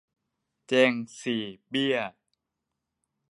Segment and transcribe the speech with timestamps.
[0.67, 1.97] แจงสี่เบี้ย